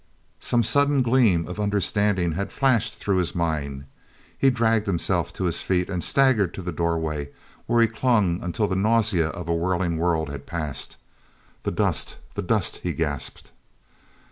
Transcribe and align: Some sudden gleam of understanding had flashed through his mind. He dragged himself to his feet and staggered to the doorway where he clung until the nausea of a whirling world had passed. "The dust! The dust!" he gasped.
Some 0.39 0.63
sudden 0.63 1.03
gleam 1.03 1.47
of 1.47 1.59
understanding 1.59 2.31
had 2.31 2.51
flashed 2.51 2.95
through 2.95 3.17
his 3.17 3.35
mind. 3.35 3.85
He 4.35 4.49
dragged 4.49 4.87
himself 4.87 5.31
to 5.33 5.43
his 5.43 5.61
feet 5.61 5.91
and 5.91 6.03
staggered 6.03 6.55
to 6.55 6.63
the 6.63 6.71
doorway 6.71 7.29
where 7.67 7.83
he 7.83 7.87
clung 7.87 8.41
until 8.41 8.67
the 8.67 8.75
nausea 8.75 9.27
of 9.27 9.47
a 9.47 9.53
whirling 9.53 9.99
world 9.99 10.29
had 10.29 10.47
passed. 10.47 10.97
"The 11.61 11.71
dust! 11.71 12.17
The 12.33 12.41
dust!" 12.41 12.77
he 12.77 12.93
gasped. 12.93 13.51